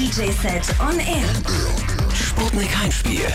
[0.00, 1.28] DJ-Set on Air.
[2.14, 3.26] Sputnik Heimspiel.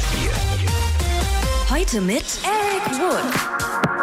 [1.70, 3.95] Heute mit Eric Wood.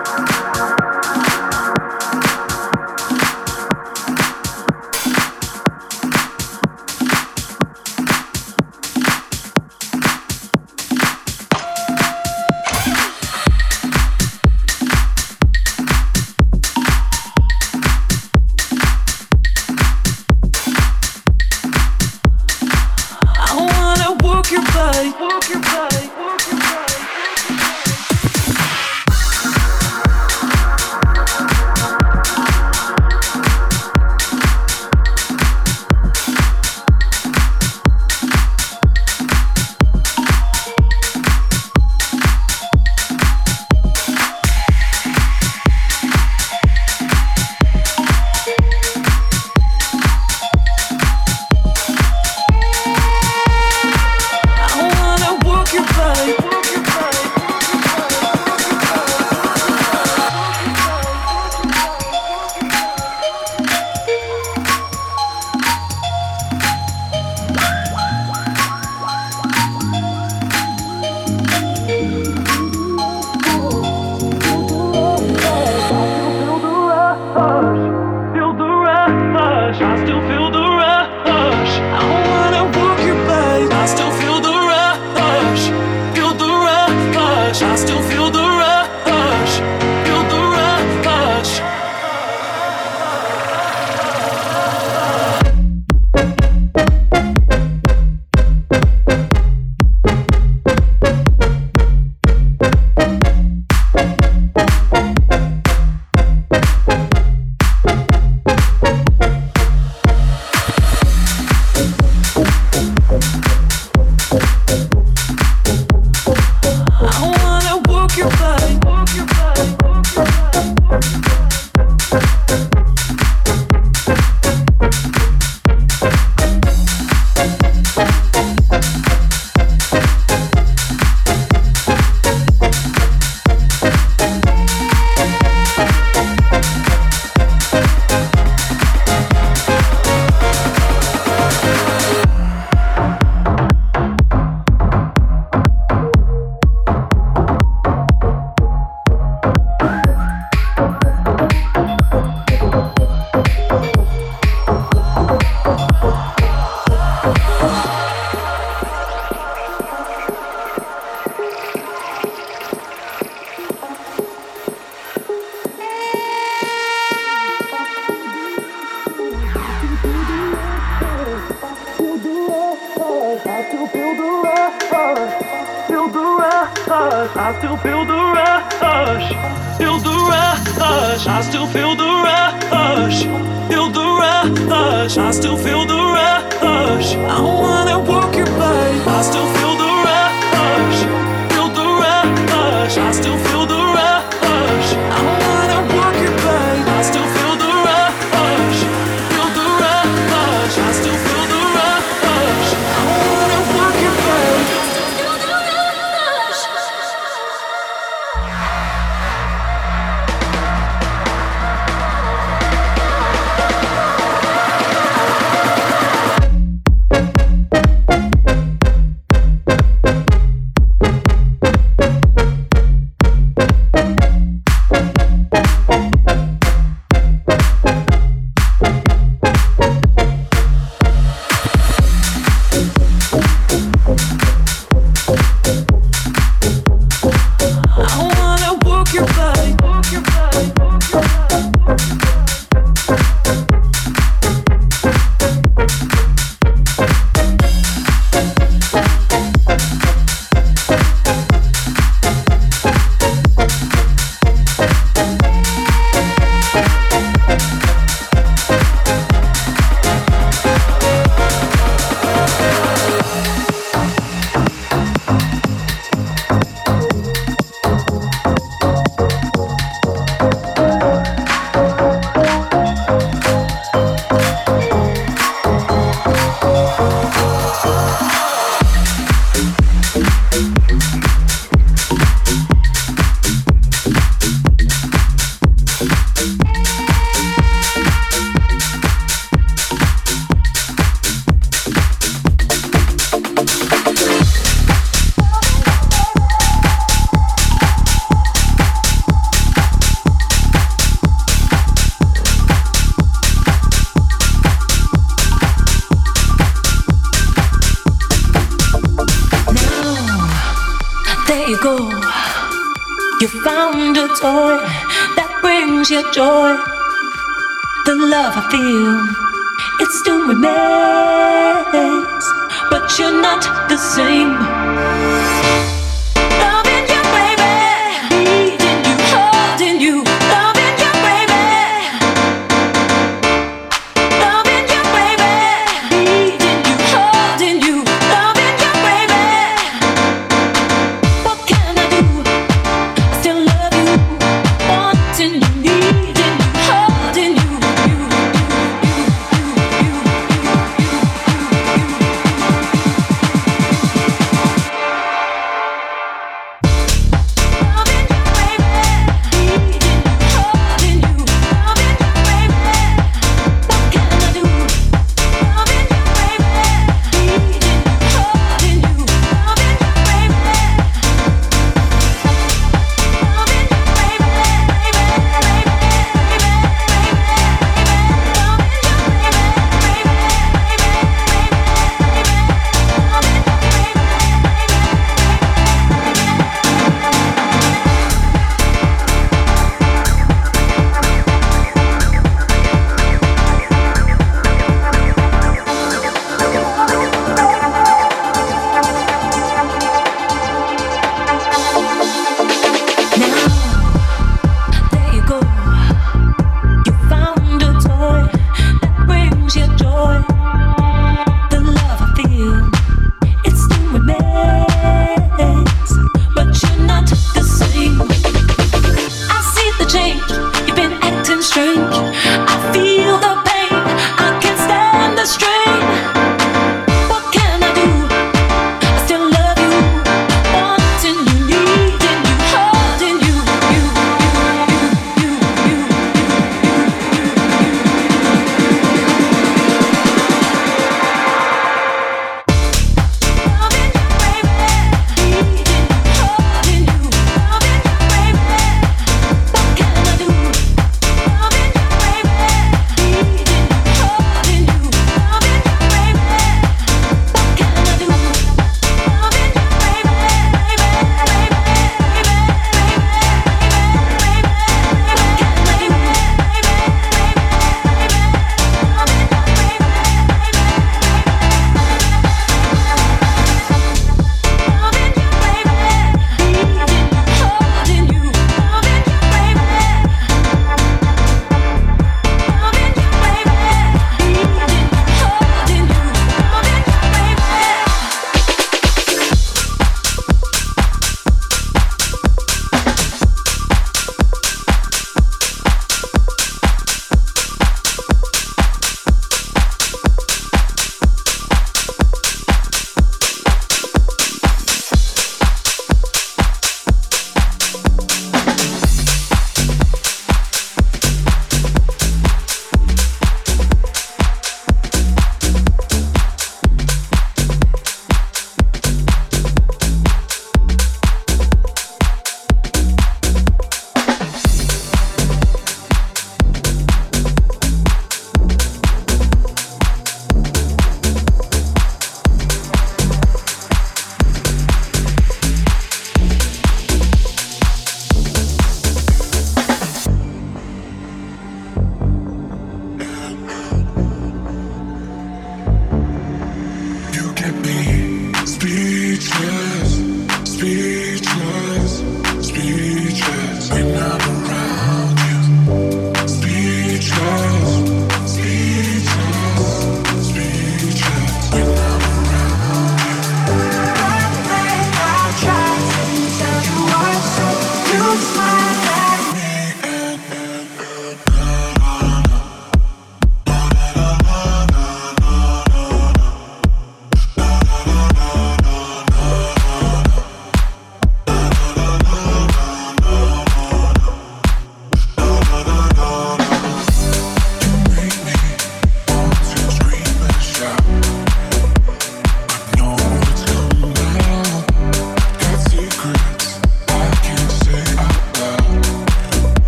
[320.48, 322.44] Remains.
[322.90, 326.01] But you're not the same.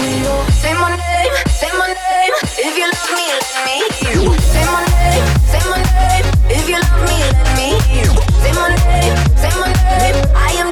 [0.00, 3.76] Say my name, say my name, if you love me, let me.
[4.40, 7.68] Say my name, say my name, if you love me, let me.
[8.40, 10.71] Say my name, say my name, I am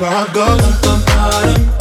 [0.00, 0.58] Ba-dum.
[0.58, 1.73] Cause my heart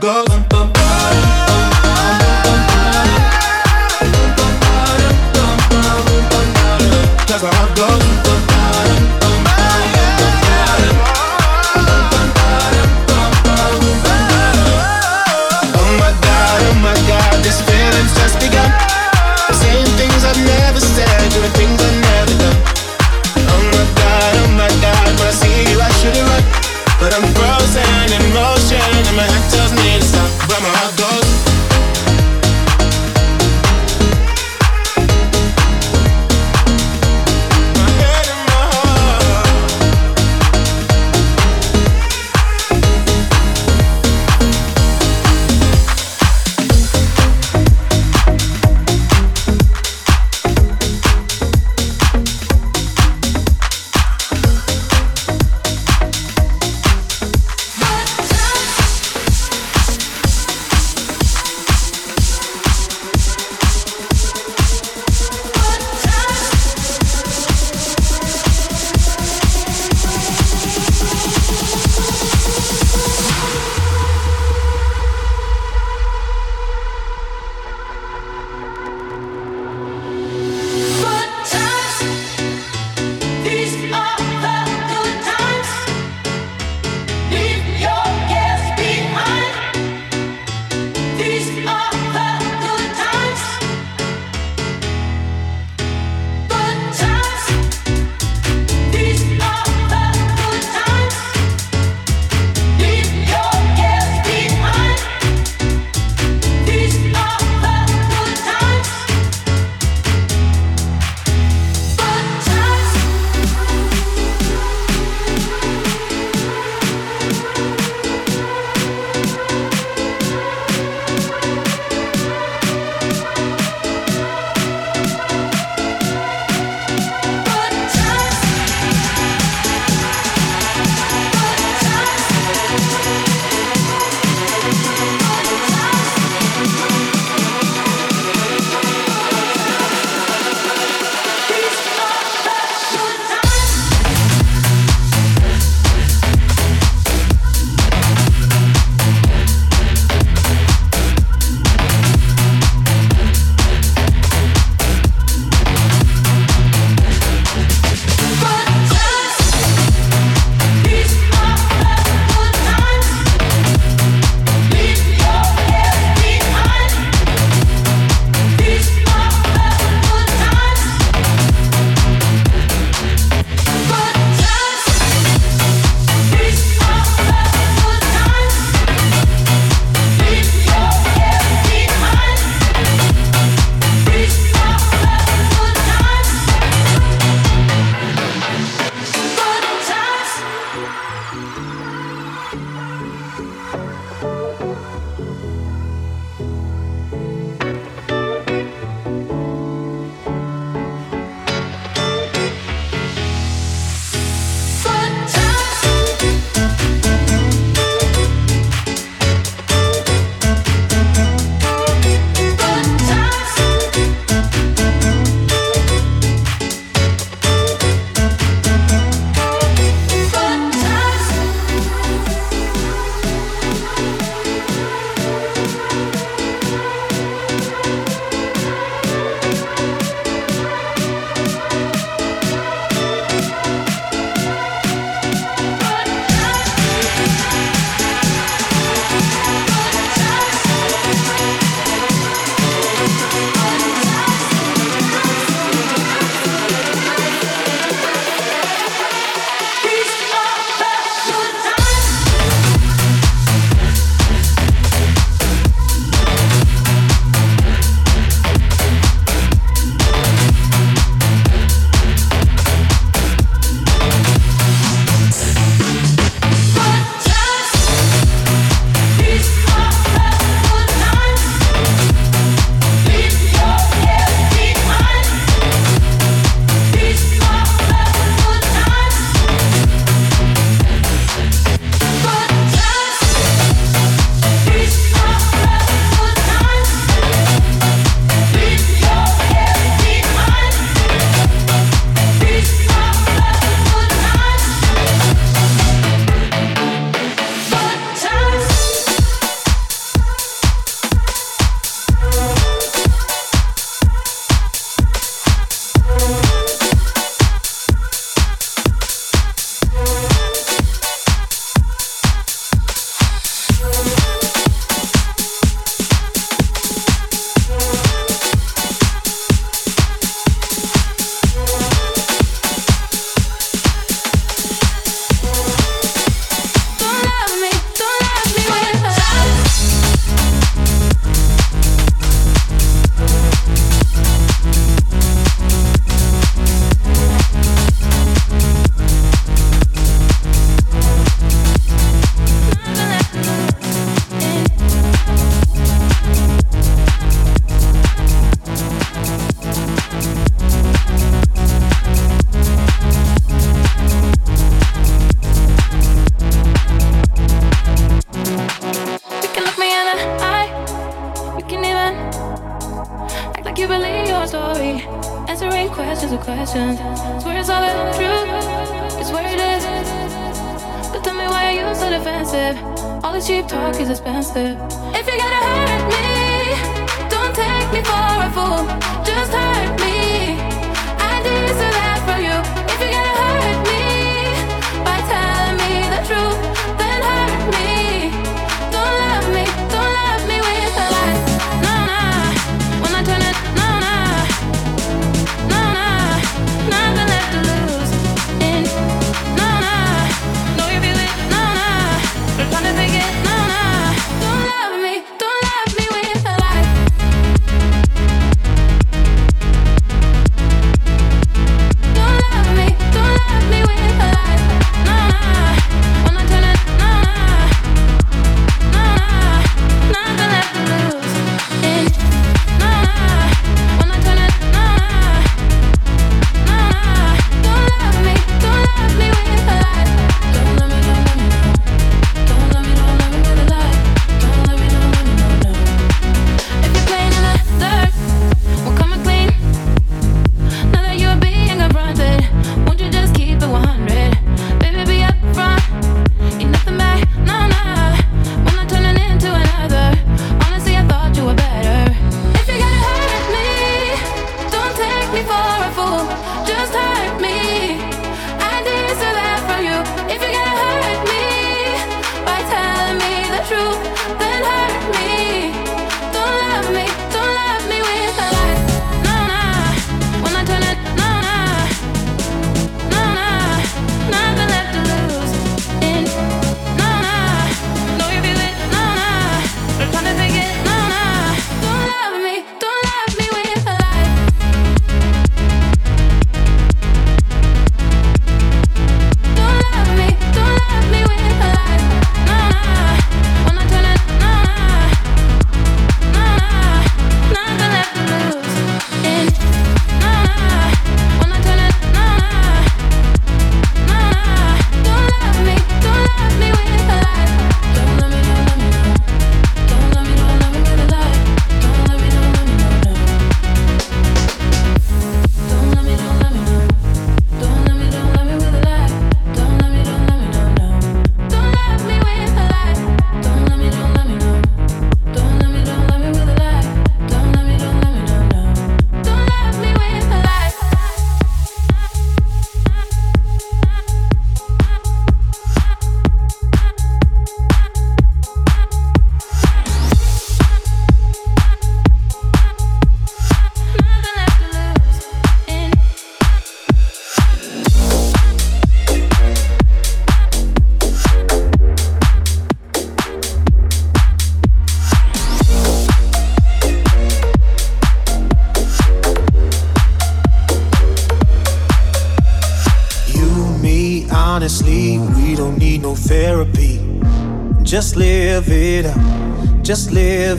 [0.00, 0.21] can't.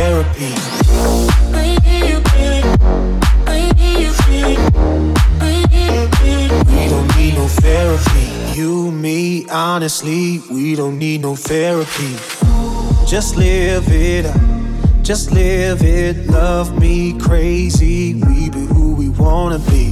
[0.00, 0.70] therapy.
[9.50, 12.14] honestly, we don't need no therapy.
[13.06, 14.40] Just live it up,
[15.02, 16.28] just live it.
[16.28, 19.90] Love me crazy, we be who we wanna be.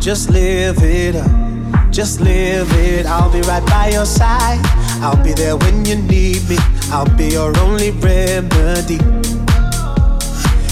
[0.00, 3.06] Just live it up, just live it.
[3.06, 4.60] I'll be right by your side,
[5.02, 6.75] I'll be there when you need me.
[6.92, 8.98] I'll be your only remedy.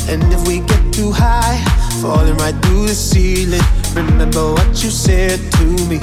[0.09, 1.59] And if we get too high,
[2.01, 3.61] falling right through the ceiling,
[3.95, 5.99] remember what you said to me.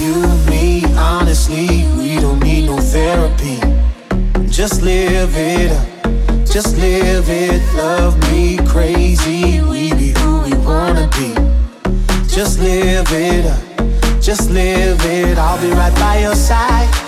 [0.00, 3.60] You, me, honestly, we don't need no therapy.
[4.50, 7.62] Just live it up, just live it.
[7.76, 11.34] Love me crazy, we be who we wanna be.
[12.26, 15.38] Just live it up, just live it.
[15.38, 17.07] I'll be right by your side.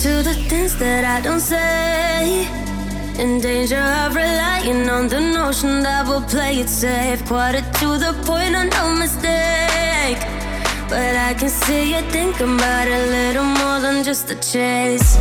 [0.00, 2.48] to the things that I don't say.
[3.18, 7.22] In danger of relying on the notion that we'll play it safe.
[7.26, 10.20] Quarter to the point on no mistake.
[10.88, 15.18] But I can see you thinking about a little more than just a chase.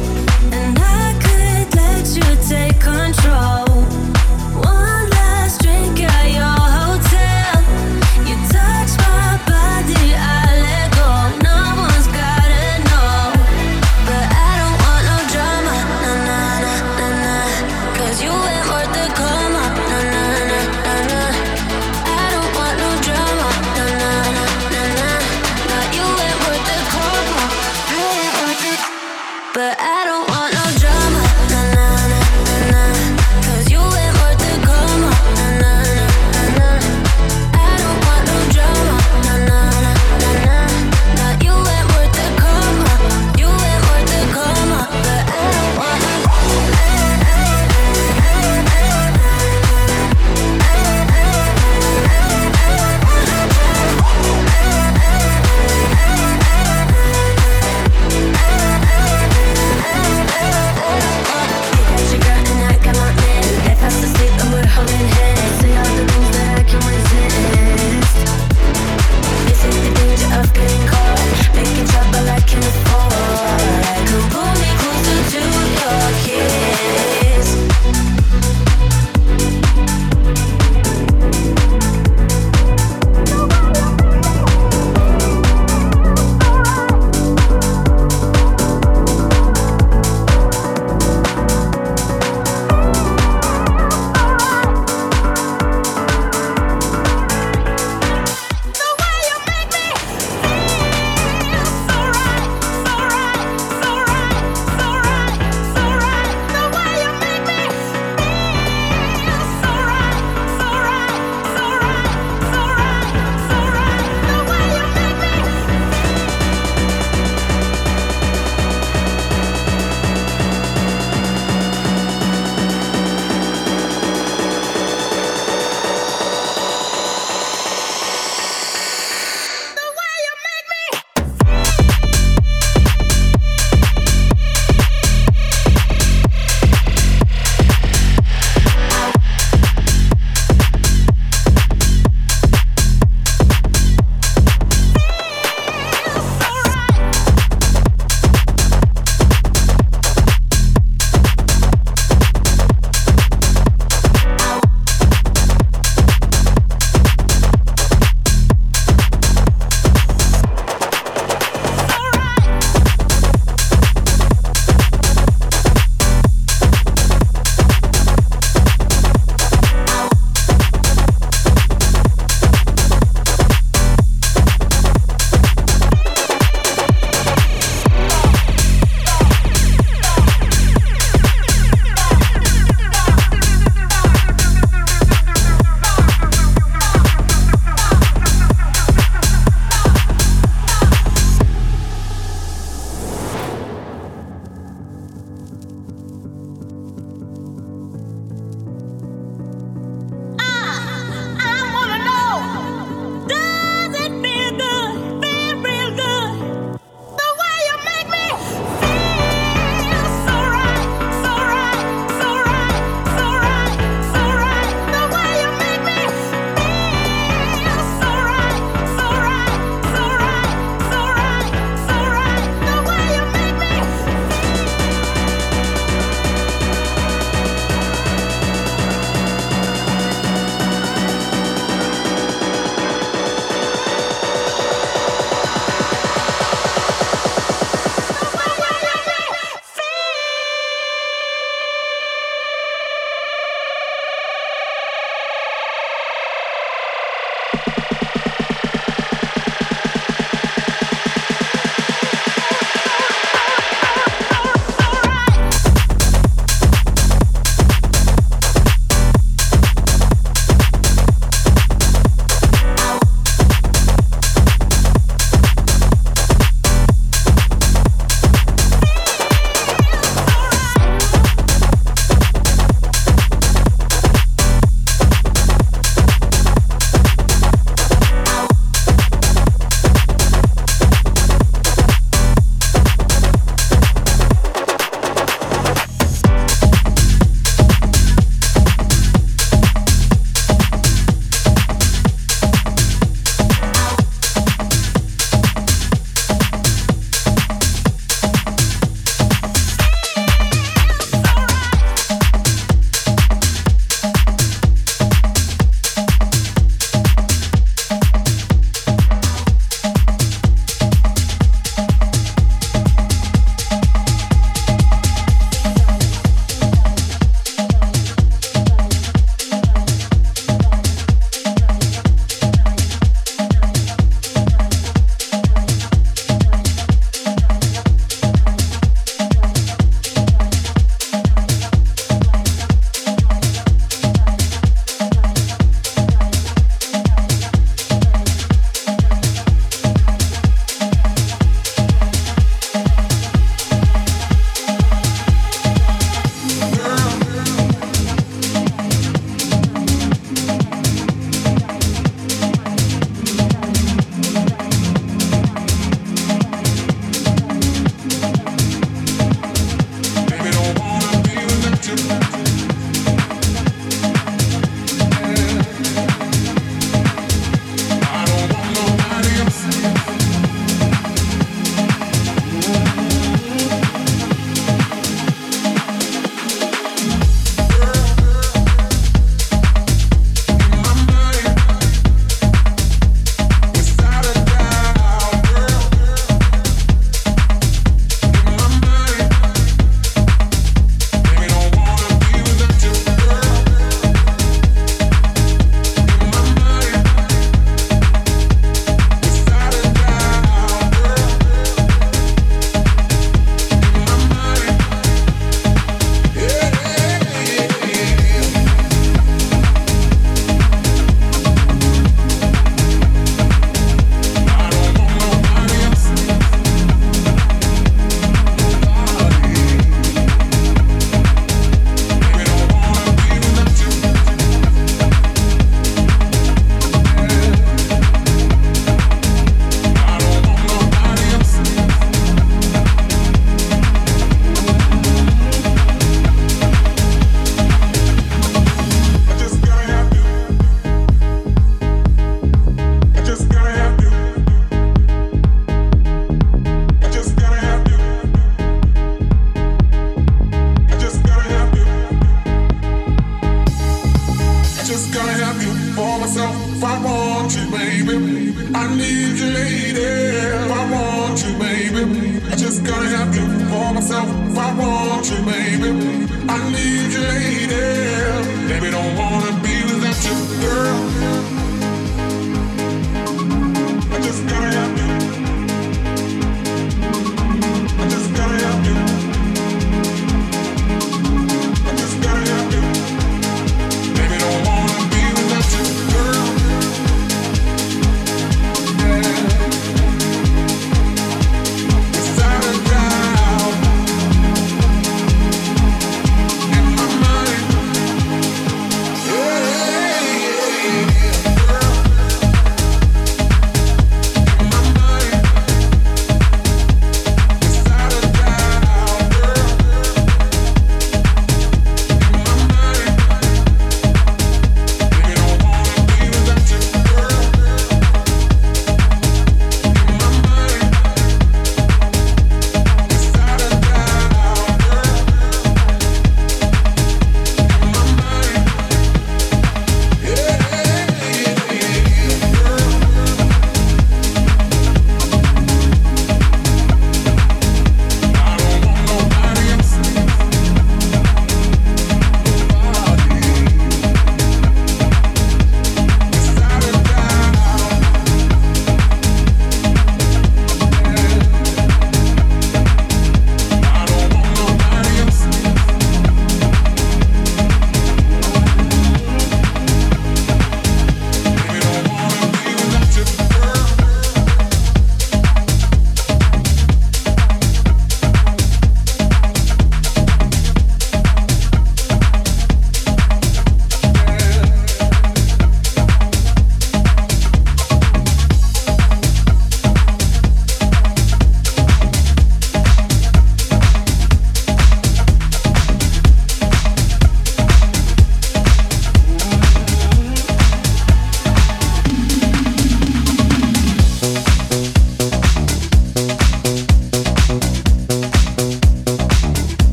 [0.53, 3.88] And I could let you take control.